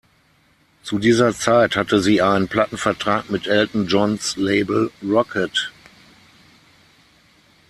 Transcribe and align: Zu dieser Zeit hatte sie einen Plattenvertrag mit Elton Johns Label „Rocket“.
Zu 0.81 0.97
dieser 0.97 1.31
Zeit 1.35 1.75
hatte 1.75 1.99
sie 2.01 2.23
einen 2.23 2.47
Plattenvertrag 2.47 3.29
mit 3.29 3.45
Elton 3.45 3.85
Johns 3.85 4.35
Label 4.35 4.91
„Rocket“. 5.03 5.71